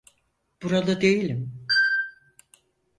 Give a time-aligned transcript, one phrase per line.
[0.61, 1.67] Buralı değilim.